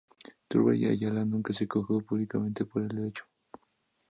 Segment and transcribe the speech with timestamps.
[0.47, 3.23] Turbay Ayala nunca se quejó públicamente por el hecho.